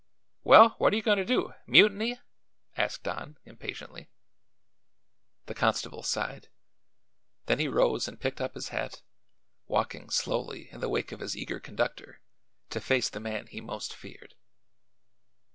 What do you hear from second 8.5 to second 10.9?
his hat, walking slowly in the